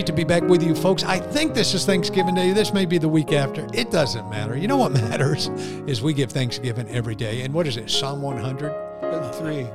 [0.00, 1.04] Great to be back with you, folks.
[1.04, 2.52] I think this is Thanksgiving Day.
[2.52, 3.68] This may be the week after.
[3.74, 4.56] It doesn't matter.
[4.56, 5.48] You know what matters
[5.86, 7.42] is we give Thanksgiving every day.
[7.42, 7.90] And what is it?
[7.90, 9.34] Psalm 100?
[9.34, 9.66] Three.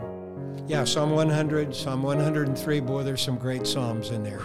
[0.65, 2.79] Yeah, Psalm 100, Psalm 103.
[2.79, 4.41] Boy, there's some great Psalms in there.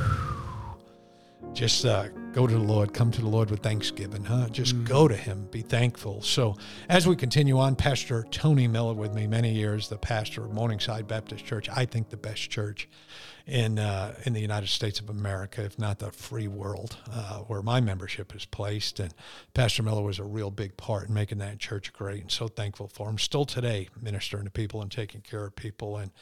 [1.54, 4.48] Just uh, go to the Lord, come to the Lord with thanksgiving, huh?
[4.50, 4.86] Just mm.
[4.86, 6.22] go to Him, be thankful.
[6.22, 6.56] So,
[6.88, 11.08] as we continue on, Pastor Tony Miller with me many years, the pastor of Morningside
[11.08, 12.88] Baptist Church, I think the best church
[13.46, 17.62] in uh, in the United States of America, if not the free world, uh, where
[17.62, 19.00] my membership is placed.
[19.00, 19.12] And
[19.54, 22.88] Pastor Miller was a real big part in making that church great, and so thankful
[22.88, 23.18] for him.
[23.18, 25.96] Still today, ministering to people and taking care of people.
[25.96, 26.12] And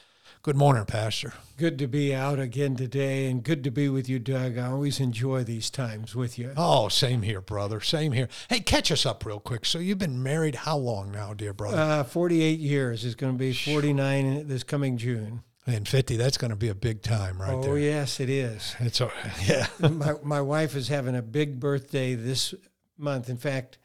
[0.49, 1.35] good morning, Pastor.
[1.59, 4.57] Good to be out again today, and good to be with you, Doug.
[4.57, 6.55] I always enjoy these times with you.
[6.57, 7.83] Oh, same here, brother.
[7.83, 8.31] Same here.
[8.49, 9.67] Hey, catch us up real quick.
[9.67, 11.77] So you've been married how long now, dear brother?
[11.77, 13.05] Uh, Forty-eight years.
[13.05, 15.43] It's going to be forty-nine this coming June.
[15.67, 17.73] And 50, that's going to be a big time right oh, there.
[17.73, 18.75] Oh, yes, it is.
[18.81, 19.13] It's a,
[19.47, 19.67] yeah.
[19.87, 22.55] my, my wife is having a big birthday this
[22.97, 23.29] month.
[23.29, 23.77] In fact,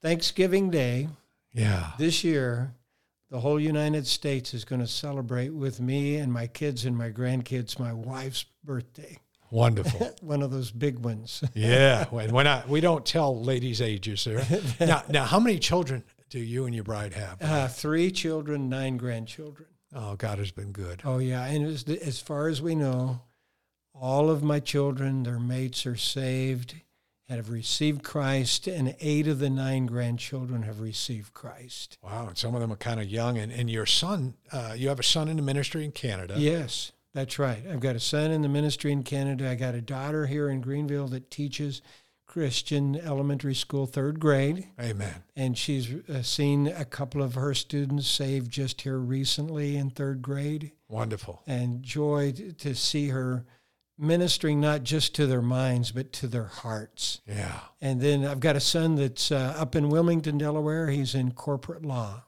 [0.00, 1.08] Thanksgiving Day.
[1.52, 1.90] Yeah.
[1.98, 2.76] This year,
[3.34, 7.10] the whole United States is going to celebrate with me and my kids and my
[7.10, 9.18] grandkids my wife's birthday.
[9.50, 10.14] Wonderful.
[10.20, 11.42] One of those big ones.
[11.54, 12.04] yeah.
[12.10, 14.46] When, when I, we don't tell ladies' ages there.
[14.80, 17.42] now, now, how many children do you and your bride have?
[17.42, 19.66] Uh, three children, nine grandchildren.
[19.92, 21.02] Oh, God has been good.
[21.04, 21.44] Oh, yeah.
[21.44, 23.20] And as, as far as we know,
[23.92, 26.76] all of my children, their mates are saved
[27.28, 31.96] and have received Christ, and eight of the nine grandchildren have received Christ.
[32.02, 32.28] Wow.
[32.28, 33.38] And some of them are kind of young.
[33.38, 36.34] And, and your son, uh, you have a son in the ministry in Canada.
[36.36, 37.62] Yes, that's right.
[37.70, 39.48] I've got a son in the ministry in Canada.
[39.48, 41.80] I got a daughter here in Greenville that teaches
[42.26, 44.68] Christian Elementary School, third grade.
[44.80, 45.22] Amen.
[45.36, 50.20] And she's uh, seen a couple of her students saved just here recently in third
[50.20, 50.72] grade.
[50.88, 51.42] Wonderful.
[51.46, 53.44] And joy to see her
[53.98, 57.20] ministering not just to their minds, but to their hearts.
[57.26, 57.60] Yeah.
[57.80, 60.88] And then I've got a son that's uh, up in Wilmington, Delaware.
[60.88, 62.24] He's in corporate law.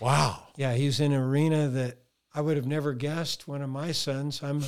[0.00, 0.44] Wow.
[0.56, 1.98] Yeah, he's in an arena that
[2.34, 3.46] I would have never guessed.
[3.46, 4.62] One of my sons, I'm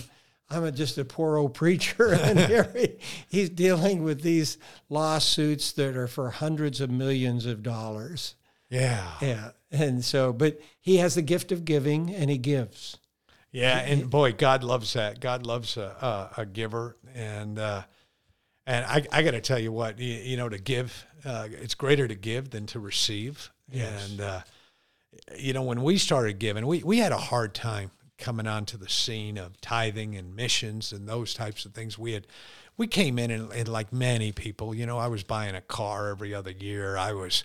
[0.51, 2.97] I'm a, just a poor old preacher, and here he,
[3.29, 4.59] he's dealing with these
[4.89, 8.35] lawsuits that are for hundreds of millions of dollars.
[8.69, 12.99] Yeah, yeah, and so, but he has the gift of giving, and he gives.
[13.53, 15.21] Yeah, and boy, God loves that.
[15.21, 17.83] God loves a, a, a giver, and uh,
[18.67, 21.75] and I, I got to tell you what, you, you know, to give, uh, it's
[21.75, 23.51] greater to give than to receive.
[23.71, 24.11] Yes.
[24.11, 24.41] And uh,
[25.37, 27.91] you know, when we started giving, we we had a hard time
[28.23, 31.99] coming onto the scene of tithing and missions and those types of things.
[31.99, 32.27] We had
[32.77, 36.09] we came in and, and like many people, you know, I was buying a car
[36.09, 36.97] every other year.
[36.97, 37.45] I was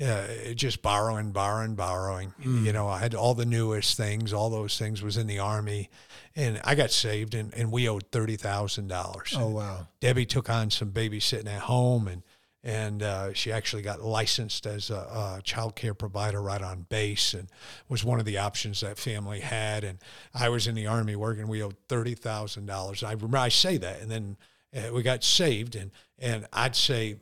[0.00, 2.32] uh, just borrowing, borrowing, borrowing.
[2.40, 2.64] Mm.
[2.64, 4.32] You know, I had all the newest things.
[4.32, 5.90] All those things was in the army,
[6.36, 9.34] and I got saved, and, and we owed thirty thousand dollars.
[9.36, 9.88] Oh wow!
[10.00, 12.22] Debbie took on some babysitting at home, and
[12.64, 17.34] and uh, she actually got licensed as a, a child care provider right on base
[17.34, 17.48] and
[17.88, 19.84] was one of the options that family had.
[19.84, 19.98] And
[20.34, 24.10] i was in the army working we owed $30000 i remember i say that and
[24.10, 24.36] then
[24.76, 27.16] uh, we got saved and and i'd say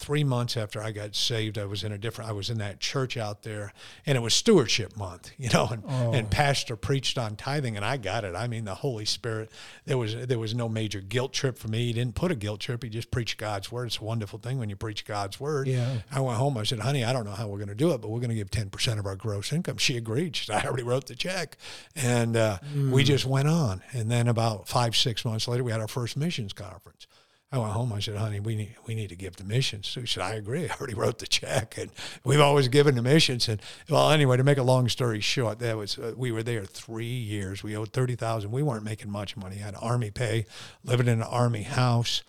[0.00, 2.80] three months after I got saved, I was in a different, I was in that
[2.80, 3.74] church out there
[4.06, 6.12] and it was stewardship month, you know, and, oh.
[6.12, 8.34] and pastor preached on tithing and I got it.
[8.34, 9.50] I mean, the Holy Spirit,
[9.84, 11.86] there was, there was no major guilt trip for me.
[11.86, 12.82] He didn't put a guilt trip.
[12.82, 13.86] He just preached God's word.
[13.86, 15.68] It's a wonderful thing when you preach God's word.
[15.68, 15.98] Yeah.
[16.10, 16.56] I went home.
[16.56, 18.30] I said, honey, I don't know how we're going to do it, but we're going
[18.30, 19.76] to give 10% of our gross income.
[19.76, 20.34] She agreed.
[20.34, 21.58] She said, I already wrote the check.
[21.94, 22.90] And uh, mm.
[22.90, 23.82] we just went on.
[23.92, 27.06] And then about five, six months later, we had our first missions conference.
[27.52, 27.92] I went home.
[27.92, 30.68] I said, "Honey, we need we need to give to missions." She said, "I agree.
[30.70, 31.90] I already wrote the check, and
[32.24, 35.76] we've always given to missions." And well, anyway, to make a long story short, that
[35.76, 37.62] was uh, we were there three years.
[37.62, 38.52] We owed thirty thousand.
[38.52, 39.56] We weren't making much money.
[39.56, 40.46] I had army pay,
[40.84, 42.22] living in an army house.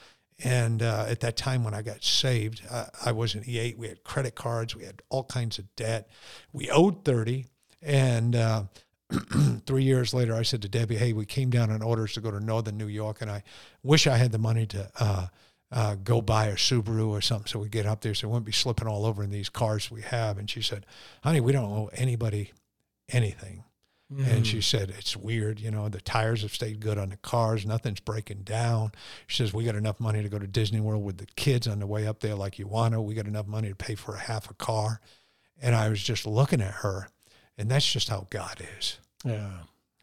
[0.43, 3.77] And uh, at that time when I got saved, uh, I was an E8.
[3.77, 4.75] We had credit cards.
[4.75, 6.09] We had all kinds of debt.
[6.51, 7.45] We owed 30.
[7.83, 8.63] And uh,
[9.65, 12.31] three years later, I said to Debbie, "Hey, we came down on orders to go
[12.31, 13.43] to Northern New York, and I
[13.83, 15.27] wish I had the money to uh,
[15.71, 18.45] uh, go buy a Subaru or something so we get up there, so we wouldn't
[18.45, 20.85] be slipping all over in these cars we have." And she said,
[21.23, 22.51] "Honey, we don't owe anybody
[23.09, 23.63] anything."
[24.19, 25.59] And she said, It's weird.
[25.59, 27.65] You know, the tires have stayed good on the cars.
[27.65, 28.91] Nothing's breaking down.
[29.27, 31.79] She says, We got enough money to go to Disney World with the kids on
[31.79, 33.01] the way up there like you want to.
[33.01, 34.99] We got enough money to pay for a half a car.
[35.61, 37.07] And I was just looking at her.
[37.57, 38.97] And that's just how God is.
[39.23, 39.51] Yeah.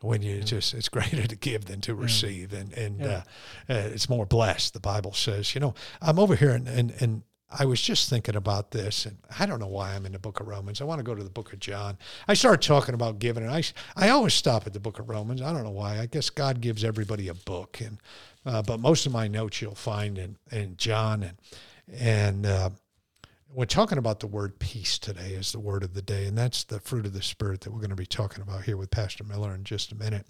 [0.00, 2.52] When you just, it's greater to give than to receive.
[2.52, 3.22] And, and uh,
[3.68, 5.54] uh, it's more blessed, the Bible says.
[5.54, 9.16] You know, I'm over here and, and, and I was just thinking about this, and
[9.38, 10.80] I don't know why I'm in the book of Romans.
[10.80, 11.96] I want to go to the book of John.
[12.26, 13.62] I started talking about giving, and I,
[13.96, 15.40] I always stop at the book of Romans.
[15.40, 15.98] I don't know why.
[15.98, 17.98] I guess God gives everybody a book, and
[18.44, 21.38] uh, but most of my notes you'll find in, in John, and
[21.98, 22.70] and uh,
[23.52, 26.64] we're talking about the word peace today as the word of the day, and that's
[26.64, 29.24] the fruit of the spirit that we're going to be talking about here with Pastor
[29.24, 30.26] Miller in just a minute.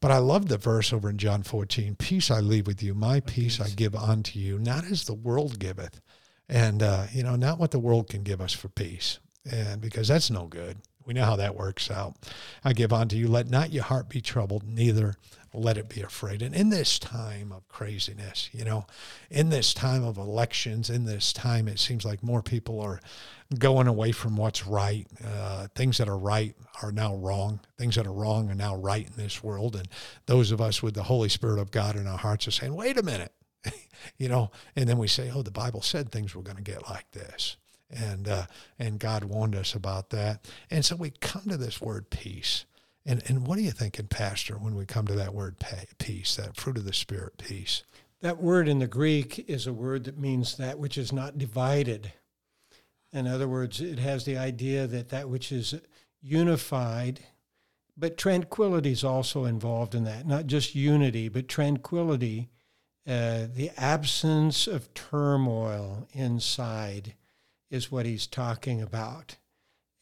[0.00, 3.20] But I love the verse over in John 14: "Peace I leave with you, my
[3.20, 6.00] peace I give unto you, not as the world giveth."
[6.48, 9.18] and uh, you know not what the world can give us for peace
[9.50, 12.14] and because that's no good we know how that works out.
[12.64, 15.14] I give unto you let not your heart be troubled neither
[15.56, 16.42] let it be afraid.
[16.42, 18.86] And in this time of craziness you know
[19.30, 23.00] in this time of elections in this time it seems like more people are
[23.58, 25.06] going away from what's right.
[25.24, 27.60] Uh, things that are right are now wrong.
[27.78, 29.76] Things that are wrong are now right in this world.
[29.76, 29.88] And
[30.26, 32.98] those of us with the holy spirit of god in our hearts are saying wait
[32.98, 33.32] a minute.
[34.18, 36.88] You know, and then we say, oh, the Bible said things were going to get
[36.90, 37.56] like this.
[37.90, 38.46] And, uh,
[38.78, 40.46] and God warned us about that.
[40.70, 42.64] And so we come to this word peace.
[43.06, 45.56] And, and what are you thinking, Pastor, when we come to that word
[45.98, 47.82] peace, that fruit of the Spirit, peace?
[48.22, 52.12] That word in the Greek is a word that means that which is not divided.
[53.12, 55.74] In other words, it has the idea that that which is
[56.22, 57.20] unified,
[57.96, 60.26] but tranquility is also involved in that.
[60.26, 62.48] Not just unity, but tranquility
[63.06, 67.14] uh, the absence of turmoil inside
[67.74, 69.36] is what he's talking about.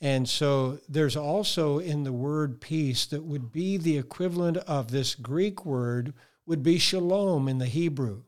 [0.00, 5.14] And so there's also in the word peace that would be the equivalent of this
[5.14, 6.12] Greek word
[6.44, 8.24] would be shalom in the Hebrew.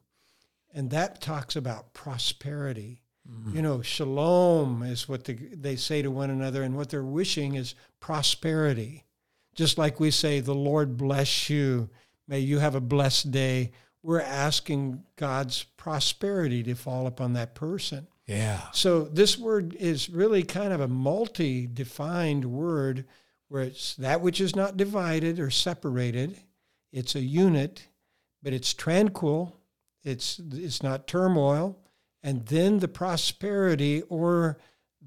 [0.72, 3.02] And that talks about prosperity.
[3.30, 3.56] Mm-hmm.
[3.56, 7.54] You know, shalom is what the, they say to one another, and what they're wishing
[7.54, 9.04] is prosperity.
[9.54, 11.88] Just like we say, the Lord bless you.
[12.26, 13.72] May you have a blessed day
[14.04, 18.06] we're asking God's prosperity to fall upon that person.
[18.26, 18.60] Yeah.
[18.72, 23.04] So this word is really kind of a multi-defined word
[23.48, 26.38] where it's that which is not divided or separated.
[26.90, 27.88] It's a unit,
[28.42, 29.56] but it's tranquil.
[30.02, 31.78] It's it's not turmoil.
[32.22, 34.58] And then the prosperity or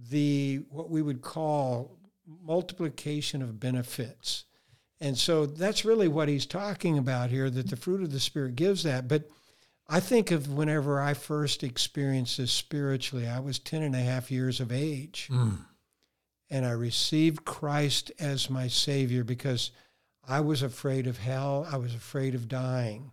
[0.10, 1.98] the what we would call
[2.44, 4.44] multiplication of benefits.
[5.00, 8.56] And so that's really what he's talking about here that the fruit of the Spirit
[8.56, 9.08] gives that.
[9.08, 9.30] But
[9.90, 14.30] I think of whenever I first experienced this spiritually, I was 10 and a half
[14.30, 15.30] years of age.
[15.32, 15.60] Mm.
[16.50, 19.72] And I received Christ as my Savior because
[20.28, 21.68] I was afraid of hell.
[21.72, 23.12] I was afraid of dying.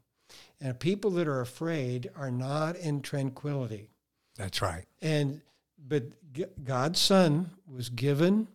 [0.61, 3.91] And people that are afraid are not in tranquility.
[4.37, 4.85] That's right.
[5.01, 5.43] And
[5.87, 6.05] but
[6.65, 8.49] God's Son was given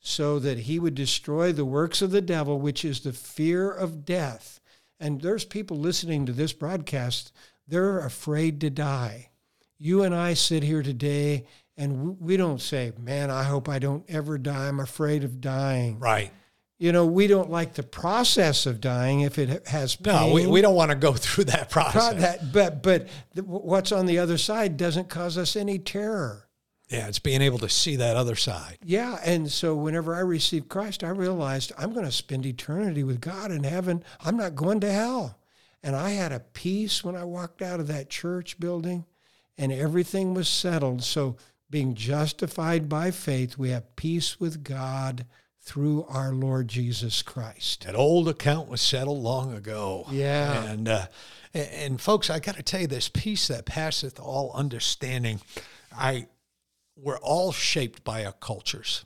[0.00, 4.04] so that he would destroy the works of the devil, which is the fear of
[4.04, 4.60] death.
[5.00, 7.32] And there's people listening to this broadcast,
[7.66, 9.30] they're afraid to die.
[9.78, 11.46] You and I sit here today
[11.76, 14.68] and we don't say, man, I hope I don't ever die.
[14.68, 15.98] I'm afraid of dying.
[15.98, 16.32] Right.
[16.78, 20.14] You know, we don't like the process of dying if it has pain.
[20.14, 22.20] No, we, we don't want to go through that process.
[22.20, 23.08] That, but but
[23.44, 26.48] what's on the other side doesn't cause us any terror.
[26.90, 28.78] Yeah, it's being able to see that other side.
[28.84, 33.20] Yeah, and so whenever I received Christ, I realized I'm going to spend eternity with
[33.20, 34.04] God in heaven.
[34.20, 35.38] I'm not going to hell.
[35.86, 39.04] And I had a peace when I walked out of that church building,
[39.56, 41.04] and everything was settled.
[41.04, 41.36] So,
[41.70, 45.26] being justified by faith, we have peace with God
[45.60, 47.86] through our Lord Jesus Christ.
[47.86, 50.06] That old account was settled long ago.
[50.10, 50.64] Yeah.
[50.64, 51.06] And uh,
[51.54, 55.40] and, and folks, I got to tell you, this peace that passeth all understanding.
[55.96, 56.26] I
[56.96, 59.04] we're all shaped by our cultures.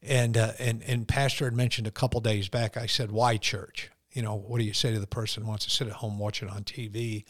[0.00, 3.90] And, uh, and, and Pastor had mentioned a couple days back, I said, why church?
[4.12, 6.18] You know, what do you say to the person who wants to sit at home
[6.18, 7.24] watching on TV,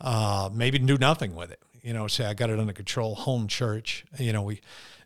[0.00, 1.62] uh, maybe do nothing with it?
[1.82, 4.04] You know, say, I got it under control, home church.
[4.18, 4.60] You know, we,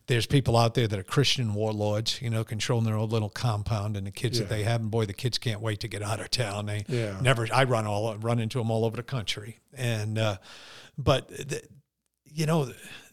[0.06, 3.96] there's people out there that are Christian warlords, you know, controlling their own little compound
[3.96, 4.44] and the kids yeah.
[4.44, 4.80] that they have.
[4.80, 6.66] And boy, the kids can't wait to get out of town.
[6.66, 7.18] They yeah.
[7.20, 9.60] never, I run all, run into them all over the country.
[9.72, 10.38] And, uh,
[10.99, 11.62] but, the,
[12.25, 12.72] you know,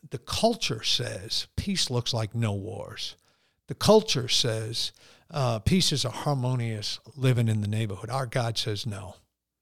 [0.10, 3.16] the culture says peace looks like no wars.
[3.68, 4.92] The culture says
[5.32, 8.10] uh, peace is a harmonious living in the neighborhood.
[8.10, 9.16] Our God says no,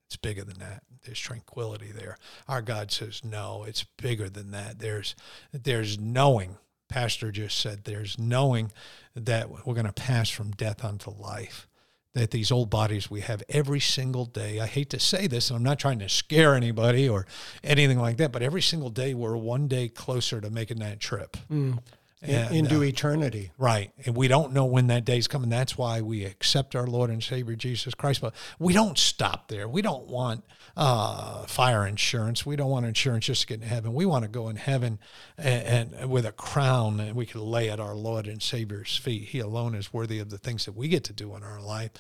[0.08, 0.84] it's bigger than that.
[1.06, 2.18] There's tranquility there.
[2.48, 4.80] Our God says no, it's bigger than that.
[4.80, 5.16] There's
[5.52, 6.58] there's knowing.
[6.90, 8.72] Pastor just said there's knowing
[9.16, 11.68] that we're going to pass from death unto life.
[12.14, 14.60] that these old bodies we have every single day.
[14.60, 17.26] I hate to say this, and I'm not trying to scare anybody or
[17.64, 21.38] anything like that, but every single day we're one day closer to making that trip.
[21.52, 21.80] Mm.
[22.28, 23.52] And, into uh, eternity.
[23.58, 23.92] Right.
[24.06, 25.50] And we don't know when that day's coming.
[25.50, 28.22] That's why we accept our Lord and Savior Jesus Christ.
[28.22, 29.68] But we don't stop there.
[29.68, 30.44] We don't want
[30.76, 32.46] uh, fire insurance.
[32.46, 33.94] We don't want insurance just to get in heaven.
[33.94, 35.00] We want to go in heaven
[35.38, 39.30] and, and with a crown that we can lay at our Lord and Savior's feet.
[39.30, 41.92] He alone is worthy of the things that we get to do in our life.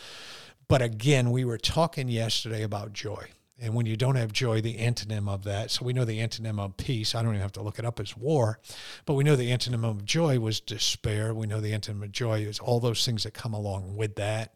[0.67, 3.27] But again, we were talking yesterday about joy.
[3.59, 6.59] And when you don't have joy, the antonym of that, so we know the antonym
[6.59, 8.59] of peace, I don't even have to look it up, is war.
[9.05, 11.33] But we know the antonym of joy was despair.
[11.33, 14.55] We know the antonym of joy is all those things that come along with that,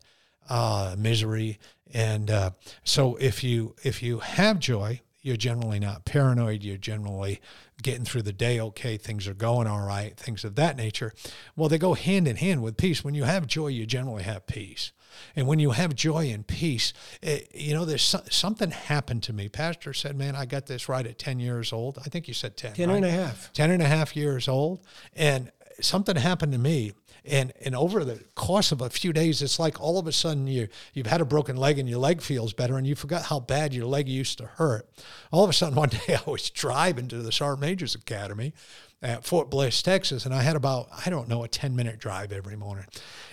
[0.49, 1.59] uh, misery.
[1.93, 2.51] And uh,
[2.83, 6.63] so if you if you have joy, you're generally not paranoid.
[6.63, 7.39] You're generally
[7.81, 8.97] getting through the day okay.
[8.97, 11.13] Things are going all right, things of that nature.
[11.55, 13.03] Well, they go hand in hand with peace.
[13.03, 14.91] When you have joy, you generally have peace.
[15.35, 19.33] And when you have joy and peace, it, you know, there's so, something happened to
[19.33, 19.49] me.
[19.49, 21.97] Pastor said, man, I got this right at 10 years old.
[21.99, 22.73] I think you said 10.
[22.73, 22.95] 10 right?
[22.97, 23.51] and a half.
[23.53, 24.81] 10 and a half years old.
[25.15, 26.93] And something happened to me.
[27.25, 30.47] And, and over the course of a few days, it's like all of a sudden
[30.47, 33.39] you, you've had a broken leg and your leg feels better and you forgot how
[33.39, 34.89] bad your leg used to hurt.
[35.31, 38.53] All of a sudden, one day I was driving to the Sergeant Major's Academy
[39.01, 42.31] at Fort Bliss, Texas, and I had about, I don't know, a 10 minute drive
[42.31, 42.85] every morning.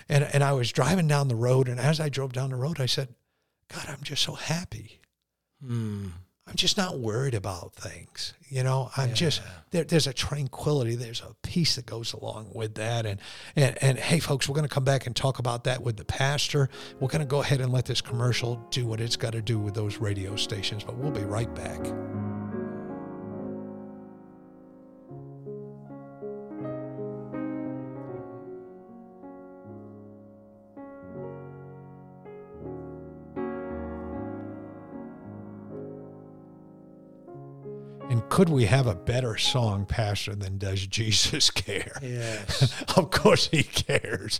[0.07, 2.79] And, and I was driving down the road, and as I drove down the road,
[2.79, 3.09] I said,
[3.73, 5.01] God, I'm just so happy.
[5.61, 6.07] Hmm.
[6.47, 8.33] I'm just not worried about things.
[8.47, 12.75] You know, I'm just there, there's a tranquility, there's a peace that goes along with
[12.75, 13.05] that.
[13.05, 13.19] And
[13.57, 16.69] and and hey folks, we're gonna come back and talk about that with the pastor.
[17.01, 19.97] We're gonna go ahead and let this commercial do what it's gotta do with those
[19.97, 21.85] radio stations, but we'll be right back.
[38.37, 41.97] Could we have a better song, Pastor, than Does Jesus Care?
[42.03, 42.71] Yes.
[42.95, 44.39] of course he cares.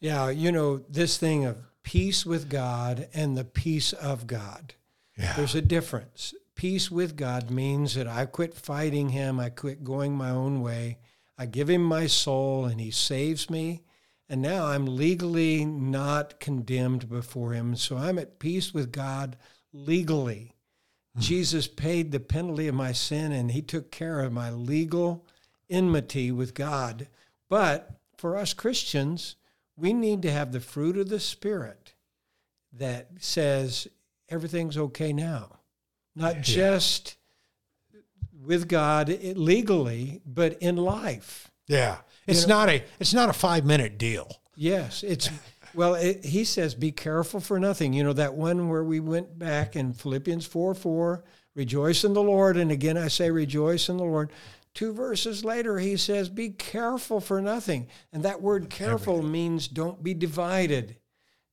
[0.00, 4.72] yeah, you know, this thing of peace with God and the peace of God.
[5.18, 5.34] Yeah.
[5.36, 6.32] There's a difference.
[6.54, 10.96] Peace with God means that I quit fighting him, I quit going my own way.
[11.36, 13.82] I give him my soul and he saves me.
[14.26, 17.76] And now I'm legally not condemned before him.
[17.76, 19.36] So I'm at peace with God
[19.74, 20.55] legally.
[21.18, 25.24] Jesus paid the penalty of my sin and he took care of my legal
[25.70, 27.08] enmity with God.
[27.48, 29.36] But for us Christians,
[29.76, 31.94] we need to have the fruit of the Spirit
[32.72, 33.88] that says
[34.28, 35.60] everything's okay now.
[36.14, 37.16] Not just
[38.42, 41.50] with God legally, but in life.
[41.66, 41.98] Yeah.
[42.26, 44.40] It's not a it's not a five minute deal.
[44.56, 45.30] Yes, it's
[45.76, 45.94] well.
[45.94, 49.76] It, he says, "Be careful for nothing." You know that one where we went back
[49.76, 51.24] in Philippians four four.
[51.54, 54.30] Rejoice in the Lord, and again I say, rejoice in the Lord.
[54.74, 60.02] Two verses later, he says, "Be careful for nothing," and that word "careful" means don't
[60.02, 60.96] be divided.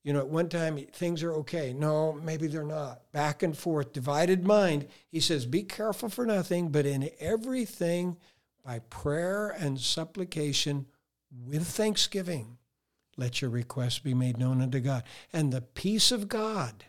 [0.04, 1.74] You know, at one time things are okay.
[1.74, 3.10] No, maybe they're not.
[3.14, 4.88] Back and forth, divided mind.
[5.10, 8.18] He says, "Be careful for nothing, but in everything."
[8.64, 10.86] by prayer and supplication
[11.46, 12.58] with thanksgiving,
[13.18, 15.04] let your requests be made known unto God.
[15.32, 16.86] And the peace of God,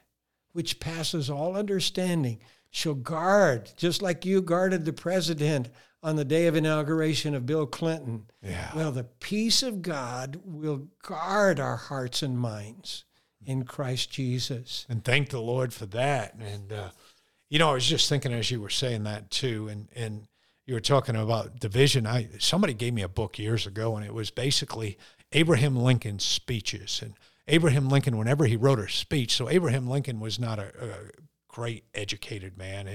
[0.53, 2.41] which passes all understanding,
[2.71, 5.69] shall guard, just like you guarded the president
[6.03, 8.27] on the day of inauguration of Bill Clinton.
[8.43, 8.71] Yeah.
[8.75, 13.05] Well, the peace of God will guard our hearts and minds
[13.47, 14.87] in Christ Jesus.
[14.89, 16.35] And thank the Lord for that.
[16.35, 16.91] And uh,
[17.49, 20.27] you know, I was just thinking as you were saying that too, and and
[20.67, 22.07] you were talking about division.
[22.07, 24.99] I somebody gave me a book years ago, and it was basically
[25.35, 27.01] Abraham Lincoln's speeches.
[27.03, 27.15] And
[27.47, 31.11] Abraham Lincoln, whenever he wrote a speech, so Abraham Lincoln was not a, a
[31.49, 32.89] great educated man.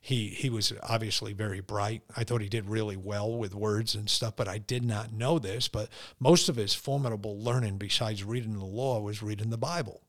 [0.00, 2.02] He he was obviously very bright.
[2.16, 5.38] I thought he did really well with words and stuff, but I did not know
[5.38, 5.66] this.
[5.66, 5.88] But
[6.20, 10.02] most of his formidable learning, besides reading the law, was reading the Bible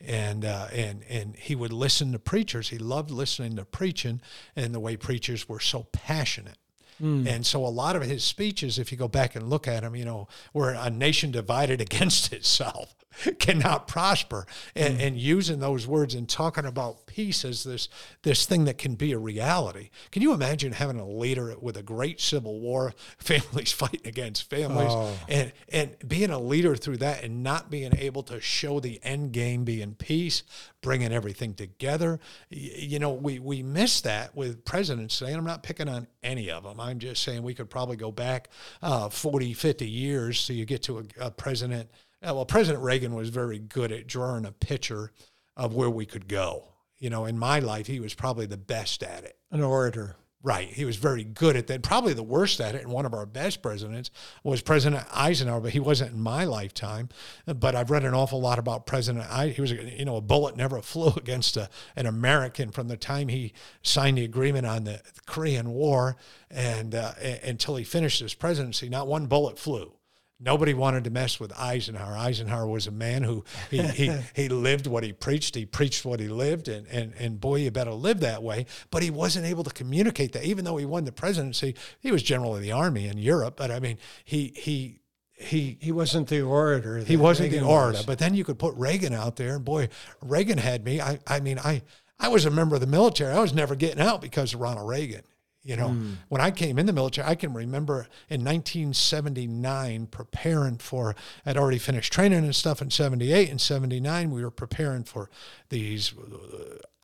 [0.00, 2.68] and uh, and and he would listen to preachers.
[2.68, 4.20] He loved listening to preaching,
[4.54, 6.58] and the way preachers were so passionate.
[7.02, 7.26] Mm.
[7.26, 9.96] And so a lot of his speeches, if you go back and look at them,
[9.96, 12.94] you know, were a nation divided against itself
[13.38, 14.46] cannot prosper.
[14.74, 15.06] And, mm.
[15.06, 17.88] and using those words and talking about peace as this
[18.22, 19.90] this thing that can be a reality.
[20.10, 24.90] Can you imagine having a leader with a great civil war, families fighting against families,
[24.90, 25.16] Oh.
[25.28, 29.32] and and being a leader through that and not being able to show the end
[29.32, 30.42] game being peace,
[30.84, 32.20] bringing everything together.
[32.50, 36.50] You know, we we miss that with presidents today, and I'm not picking on any
[36.50, 36.78] of them.
[36.78, 38.50] I'm just saying we could probably go back
[38.82, 41.90] uh, 40, 50 years so you get to a, a president
[42.22, 45.10] Uh, well, President Reagan was very good at drawing a picture
[45.56, 46.68] of where we could go.
[46.98, 49.36] You know, in my life, he was probably the best at it.
[49.50, 50.16] An orator.
[50.44, 50.68] Right.
[50.68, 51.82] He was very good at that.
[51.82, 54.10] Probably the worst at it, and one of our best presidents
[54.42, 57.08] was President Eisenhower, but he wasn't in my lifetime.
[57.46, 59.24] But I've read an awful lot about President
[59.54, 63.28] he was you know, a bullet never flew against a, an American from the time
[63.28, 66.18] he signed the agreement on the Korean War
[66.50, 69.94] and uh, until he finished his presidency, not one bullet flew.
[70.40, 72.16] Nobody wanted to mess with Eisenhower.
[72.16, 75.54] Eisenhower was a man who he, he, he lived what he preached.
[75.54, 78.66] He preached what he lived, and, and, and boy, you better live that way.
[78.90, 80.44] But he wasn't able to communicate that.
[80.44, 83.54] Even though he won the presidency, he was general of the army in Europe.
[83.56, 85.00] But I mean, he he
[85.32, 86.98] he he wasn't the orator.
[86.98, 87.98] He wasn't Reagan the orator.
[87.98, 88.06] Was.
[88.06, 89.88] But then you could put Reagan out there, and boy,
[90.20, 91.00] Reagan had me.
[91.00, 91.82] I I mean, I
[92.18, 93.32] I was a member of the military.
[93.32, 95.22] I was never getting out because of Ronald Reagan.
[95.64, 96.16] You know, mm.
[96.28, 101.16] when I came in the military, I can remember in 1979 preparing for,
[101.46, 104.30] I'd already finished training and stuff in 78 and 79.
[104.30, 105.30] We were preparing for
[105.70, 106.12] these,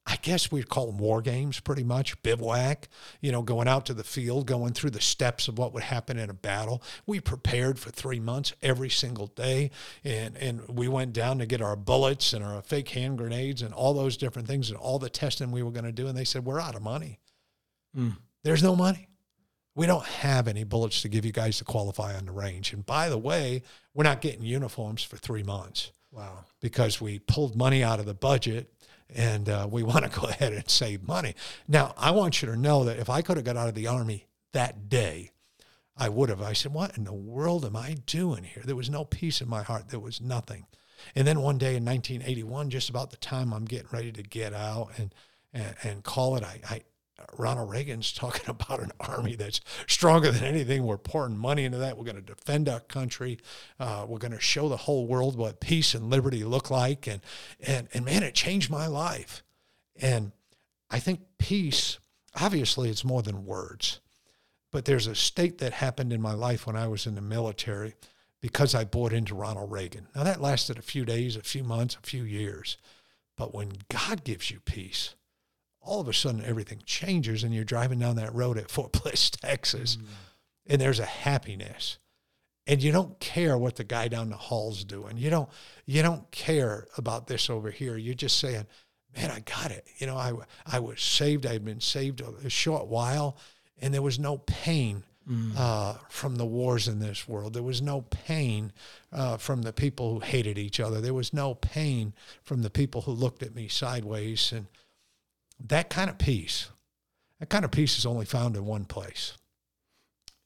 [0.06, 2.88] I guess we'd call them war games pretty much, bivouac,
[3.22, 6.18] you know, going out to the field, going through the steps of what would happen
[6.18, 6.82] in a battle.
[7.06, 9.70] We prepared for three months every single day.
[10.04, 13.72] And, and we went down to get our bullets and our fake hand grenades and
[13.72, 16.08] all those different things and all the testing we were going to do.
[16.08, 17.20] And they said, we're out of money.
[17.96, 18.18] Mm.
[18.42, 19.09] There's no money.
[19.75, 22.73] We don't have any bullets to give you guys to qualify on the range.
[22.73, 23.62] And by the way,
[23.94, 25.92] we're not getting uniforms for three months.
[26.11, 26.44] Wow.
[26.61, 28.73] Because we pulled money out of the budget
[29.14, 31.35] and uh, we want to go ahead and save money.
[31.68, 33.87] Now, I want you to know that if I could have got out of the
[33.87, 35.30] Army that day,
[35.97, 36.40] I would have.
[36.40, 38.62] I said, What in the world am I doing here?
[38.64, 39.90] There was no peace in my heart.
[39.90, 40.66] There was nothing.
[41.14, 44.52] And then one day in 1981, just about the time I'm getting ready to get
[44.52, 45.14] out and,
[45.52, 46.80] and, and call it, I, I,
[47.38, 50.84] Ronald Reagan's talking about an army that's stronger than anything.
[50.84, 51.96] We're pouring money into that.
[51.96, 53.38] We're going to defend our country.
[53.78, 57.06] Uh, we're going to show the whole world what peace and liberty look like.
[57.06, 57.20] And,
[57.60, 59.42] and, and man, it changed my life.
[60.00, 60.32] And
[60.90, 61.99] I think peace,
[62.40, 64.00] obviously, it's more than words.
[64.73, 67.95] But there's a state that happened in my life when I was in the military
[68.40, 70.08] because I bought into Ronald Reagan.
[70.14, 72.76] Now, that lasted a few days, a few months, a few years.
[73.36, 75.14] But when God gives you peace,
[75.82, 79.30] all of a sudden everything changes and you're driving down that road at Fort Bliss,
[79.30, 80.04] Texas, mm.
[80.66, 81.99] and there's a happiness.
[82.66, 85.16] And you don't care what the guy down the hall's doing.
[85.16, 85.49] You don't
[85.86, 87.97] you don't care about this over here.
[87.97, 88.66] You're just saying,
[89.16, 90.32] "Man, I got it." You know, I
[90.66, 91.47] I was saved.
[91.47, 93.36] I had been saved a, a short while,
[93.80, 95.52] and there was no pain mm.
[95.56, 97.54] uh, from the wars in this world.
[97.54, 98.73] There was no pain
[99.12, 101.00] uh, from the people who hated each other.
[101.00, 102.12] There was no pain
[102.43, 104.66] from the people who looked at me sideways and
[105.68, 106.68] that kind of peace,
[107.38, 109.34] that kind of peace is only found in one place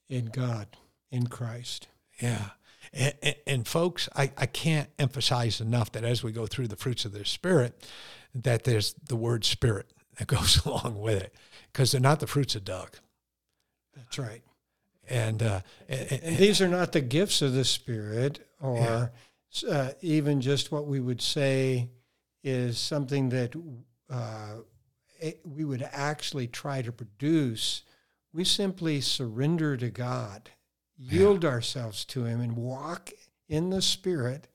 [0.09, 0.69] in God,
[1.11, 1.89] in Christ.
[2.21, 2.51] Yeah.
[2.93, 6.77] And, and, and, folks, I, I can't emphasize enough that as we go through the
[6.77, 7.89] fruits of the Spirit,
[8.35, 11.35] that there's the word Spirit that goes along with it,
[11.73, 12.97] because they're not the fruits of Doug.
[13.97, 14.43] That's right.
[15.09, 19.11] And, uh, and, and, these are not the gifts of the Spirit, or
[19.63, 19.71] yeah.
[19.71, 21.91] uh, even just what we would say
[22.43, 23.55] is something that
[24.09, 24.57] uh,
[25.45, 27.83] we would actually try to produce,
[28.33, 30.51] we simply surrender to God,
[30.97, 31.51] yield yeah.
[31.51, 33.11] ourselves to Him, and walk
[33.49, 34.49] in the Spirit,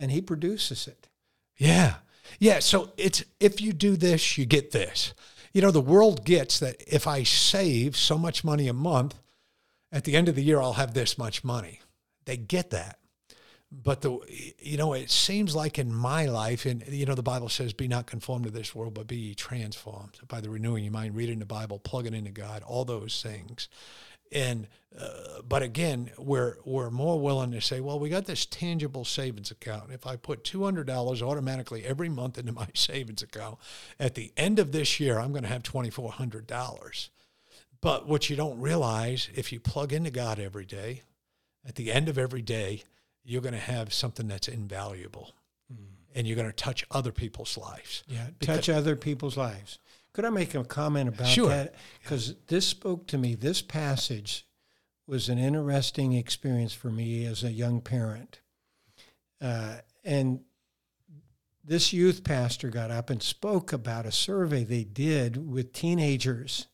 [0.00, 1.08] and He produces it.
[1.56, 1.96] Yeah.
[2.38, 2.58] Yeah.
[2.60, 5.14] So it's if you do this, you get this.
[5.52, 9.18] You know, the world gets that if I save so much money a month,
[9.90, 11.80] at the end of the year, I'll have this much money.
[12.26, 12.98] They get that
[13.70, 14.18] but the
[14.58, 17.86] you know it seems like in my life and you know the bible says be
[17.86, 21.44] not conformed to this world but be transformed by the renewing your mind reading the
[21.44, 23.68] bible plugging into god all those things.
[24.30, 24.66] And
[24.98, 29.50] uh, but again we're we're more willing to say well we got this tangible savings
[29.50, 29.90] account.
[29.90, 33.58] If i put $200 automatically every month into my savings account
[33.98, 37.08] at the end of this year i'm going to have $2400
[37.80, 41.02] but what you don't realize if you plug into god every day
[41.66, 42.82] at the end of every day
[43.24, 45.32] you're going to have something that's invaluable
[45.72, 45.76] mm.
[46.14, 48.04] and you're going to touch other people's lives.
[48.06, 49.78] Yeah, touch other people's lives.
[50.12, 51.48] Could I make a comment about sure.
[51.48, 51.74] that?
[52.02, 52.34] Because yeah.
[52.48, 53.34] this spoke to me.
[53.34, 54.46] This passage
[55.06, 58.40] was an interesting experience for me as a young parent.
[59.40, 60.40] Uh, and
[61.64, 66.66] this youth pastor got up and spoke about a survey they did with teenagers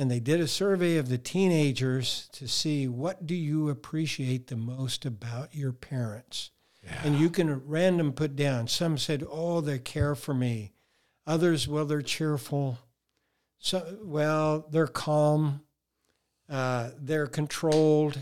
[0.00, 4.56] and they did a survey of the teenagers to see what do you appreciate the
[4.56, 6.52] most about your parents.
[6.82, 7.02] Yeah.
[7.04, 10.72] and you can random put down some said oh they care for me.
[11.26, 12.78] Others well they're cheerful.
[13.58, 15.60] So well they're calm
[16.48, 18.18] uh, they're controlled.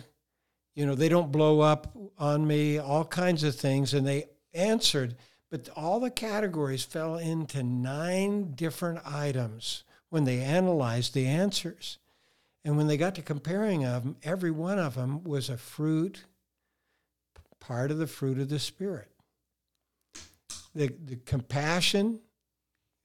[0.75, 3.95] You know, they don't blow up on me, all kinds of things.
[3.95, 5.17] And they answered,
[5.51, 11.99] but all the categories fell into nine different items when they analyzed the answers.
[12.65, 16.25] And when they got to comparing of them, every one of them was a fruit,
[17.61, 19.11] part of the fruit of the Spirit.
[20.75, 22.21] The, the compassion,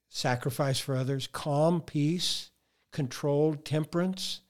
[0.10, 2.52] sacrifice for others, calm, peace,
[2.92, 4.42] controlled, temperance.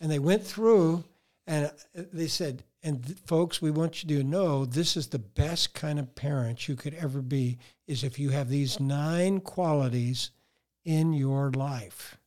[0.00, 1.04] And they went through
[1.46, 5.18] and uh, they said, and th- folks, we want you to know this is the
[5.18, 10.30] best kind of parent you could ever be, is if you have these nine qualities
[10.84, 12.18] in your life.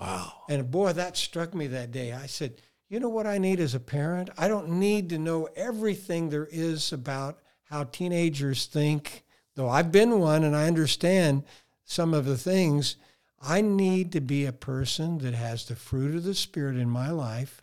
[0.00, 0.32] Wow.
[0.48, 2.12] And boy, that struck me that day.
[2.12, 4.30] I said, you know what I need as a parent?
[4.38, 10.18] I don't need to know everything there is about how teenagers think, though I've been
[10.18, 11.44] one and I understand
[11.84, 12.96] some of the things.
[13.40, 17.10] I need to be a person that has the fruit of the Spirit in my
[17.10, 17.62] life,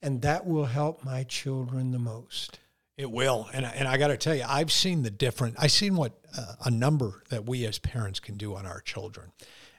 [0.00, 2.59] and that will help my children the most.
[3.00, 5.54] It will, and and I got to tell you, I've seen the different.
[5.58, 9.32] I've seen what uh, a number that we as parents can do on our children,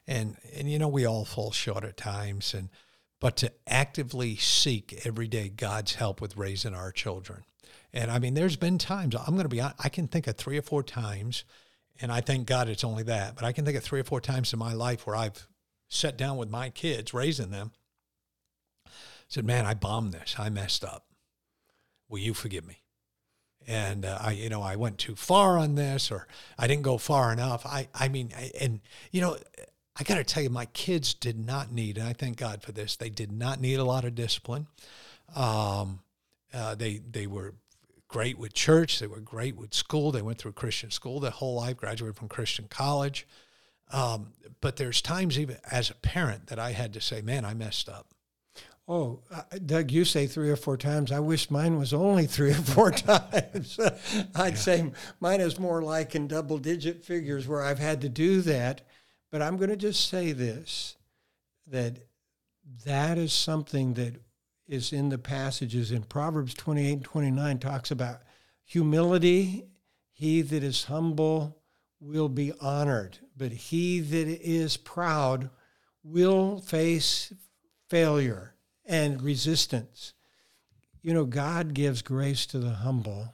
[0.07, 2.69] and and you know we all fall short at times, and
[3.19, 7.43] but to actively seek every day God's help with raising our children,
[7.93, 9.61] and I mean, there's been times I'm going to be.
[9.61, 11.43] I can think of three or four times,
[12.01, 14.19] and I thank God it's only that, but I can think of three or four
[14.19, 15.47] times in my life where I've
[15.89, 17.71] sat down with my kids, raising them,
[19.27, 20.37] said, "Man, I bombed this.
[20.39, 21.05] I messed up.
[22.09, 22.80] Will you forgive me?"
[23.67, 26.97] And uh, I, you know, I went too far on this, or I didn't go
[26.97, 27.65] far enough.
[27.65, 29.37] I, I mean, I, and you know,
[29.99, 32.71] I got to tell you, my kids did not need, and I thank God for
[32.71, 32.95] this.
[32.95, 34.67] They did not need a lot of discipline.
[35.35, 35.99] Um,
[36.53, 37.55] uh, they they were
[38.07, 38.99] great with church.
[38.99, 40.11] They were great with school.
[40.11, 41.77] They went through Christian school their whole life.
[41.77, 43.27] Graduated from Christian college.
[43.93, 47.53] Um, but there's times even as a parent that I had to say, "Man, I
[47.53, 48.07] messed up."
[48.87, 49.21] Oh,
[49.65, 51.11] Doug, you say three or four times.
[51.11, 53.79] I wish mine was only three or four times.
[54.35, 54.55] I'd yeah.
[54.55, 58.81] say mine is more like in double digit figures where I've had to do that.
[59.31, 60.97] But I'm going to just say this
[61.67, 61.99] that
[62.85, 64.21] that is something that
[64.67, 68.21] is in the passages in Proverbs 28 and 29 talks about
[68.65, 69.67] humility.
[70.11, 71.61] He that is humble
[71.99, 75.49] will be honored, but he that is proud
[76.03, 77.31] will face
[77.89, 78.50] failure
[78.91, 80.13] and resistance.
[81.01, 83.33] You know, God gives grace to the humble,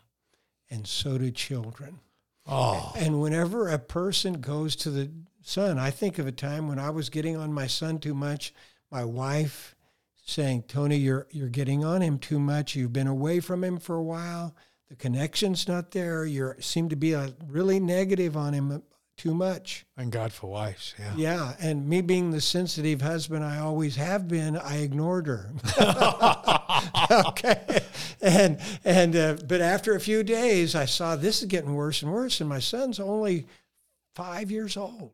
[0.70, 2.00] and so do children.
[2.46, 2.94] Oh.
[2.96, 6.92] And whenever a person goes to the son, I think of a time when I
[6.92, 8.54] was getting on my son too much.
[8.92, 9.76] My wife
[10.24, 12.76] saying, "Tony, you're you're getting on him too much.
[12.76, 14.56] You've been away from him for a while.
[14.90, 16.24] The connection's not there.
[16.24, 18.84] You seem to be a really negative on him
[19.18, 19.86] too much.
[19.98, 21.14] And God for wives, yeah.
[21.16, 25.52] Yeah, and me being the sensitive husband I always have been, I ignored her.
[27.28, 27.82] okay,
[28.22, 32.12] and and uh, but after a few days, I saw this is getting worse and
[32.12, 33.48] worse, and my son's only
[34.16, 35.14] five years old,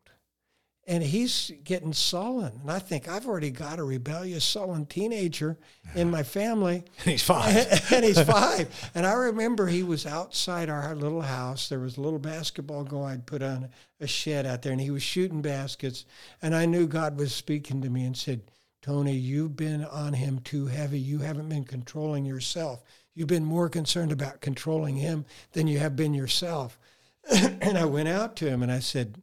[0.85, 2.59] and he's getting sullen.
[2.61, 5.57] And I think I've already got a rebellious, sullen teenager
[5.95, 6.83] in my family.
[6.99, 7.55] And he's five.
[7.91, 8.91] and he's five.
[8.93, 11.69] And I remember he was outside our little house.
[11.69, 13.69] There was a little basketball goal I'd put on
[13.99, 16.05] a shed out there, and he was shooting baskets.
[16.41, 18.41] And I knew God was speaking to me and said,
[18.81, 20.99] Tony, you've been on him too heavy.
[20.99, 22.83] You haven't been controlling yourself.
[23.15, 26.77] You've been more concerned about controlling him than you have been yourself.
[27.31, 29.21] and I went out to him and I said,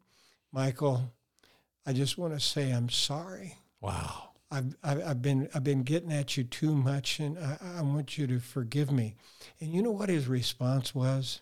[0.52, 1.12] Michael,
[1.90, 3.56] I just want to say I'm sorry.
[3.80, 4.28] Wow.
[4.48, 8.16] I've, I've, I've been I've been getting at you too much, and I, I want
[8.16, 9.16] you to forgive me.
[9.60, 11.40] And you know what his response was?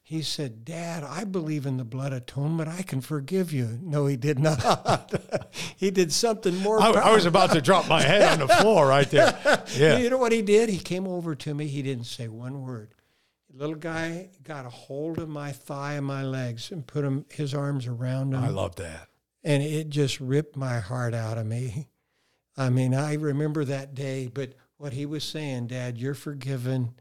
[0.00, 2.68] He said, Dad, I believe in the blood atonement.
[2.68, 3.80] I can forgive you.
[3.82, 5.12] No, he did not.
[5.76, 6.80] he did something more.
[6.80, 9.36] I, I, was about to drop my head on the floor right there.
[9.76, 9.98] Yeah.
[9.98, 10.68] You know what he did?
[10.68, 11.66] He came over to me.
[11.66, 12.94] He didn't say one word.
[13.50, 17.26] The little guy got a hold of my thigh and my legs and put him,
[17.30, 18.44] his arms around him.
[18.44, 19.08] I love that
[19.48, 21.88] and it just ripped my heart out of me.
[22.58, 26.92] I mean, I remember that day, but what he was saying, Dad, you're forgiven,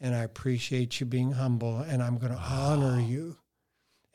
[0.00, 3.36] and I appreciate you being humble, and I'm going to honor you.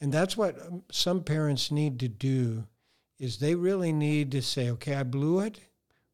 [0.01, 2.65] And that's what um, some parents need to do
[3.19, 5.61] is they really need to say, okay, I blew it.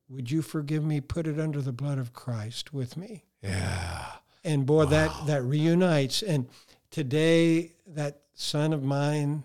[0.09, 1.01] Would you forgive me?
[1.01, 3.23] Put it under the blood of Christ with me.
[3.41, 4.05] Yeah.
[4.43, 4.89] And boy, wow.
[4.91, 6.21] that that reunites.
[6.21, 6.47] And
[6.91, 9.43] today, that son of mine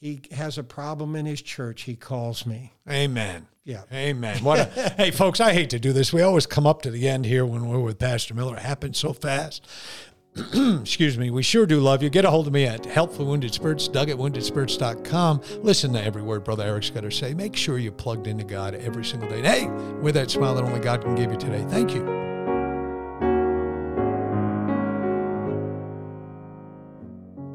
[0.00, 2.72] he has a problem in his church, he calls me.
[2.88, 3.46] Amen.
[3.64, 3.82] Yeah.
[3.92, 4.42] Amen.
[4.42, 4.64] What a,
[4.96, 6.12] hey, folks, I hate to do this.
[6.12, 8.56] We always come up to the end here when we're with Pastor Miller.
[8.56, 9.66] It happens so fast.
[10.80, 11.30] Excuse me.
[11.30, 12.08] We sure do love you.
[12.08, 15.42] Get a hold of me at Help for Wounded Spirits, Doug at WoundedSpirits.com.
[15.62, 17.34] Listen to every word Brother Eric's got to say.
[17.34, 19.38] Make sure you're plugged into God every single day.
[19.38, 19.66] And hey,
[20.00, 22.18] with that smile that only God can give you today, thank you.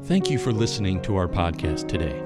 [0.04, 2.25] Thank you for listening to our podcast today.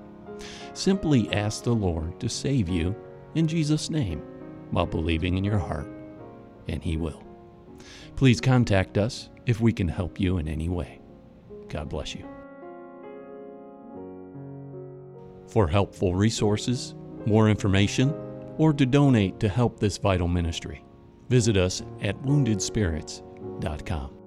[0.73, 2.95] Simply ask the Lord to save you
[3.35, 4.21] in Jesus' name
[4.71, 5.87] while believing in your heart,
[6.67, 7.23] and He will.
[8.15, 11.01] Please contact us if we can help you in any way.
[11.69, 12.25] God bless you.
[15.47, 18.13] For helpful resources, more information,
[18.57, 20.83] or to donate to help this vital ministry,
[21.29, 24.20] visit us at woundedspirits.com.